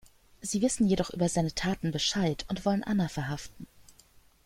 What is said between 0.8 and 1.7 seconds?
jedoch über seine